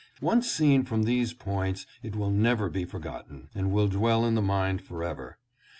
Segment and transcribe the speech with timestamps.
[0.19, 4.41] Once seen from these points it will never be forgotten, but will dwell in the
[4.41, 5.37] mind forever.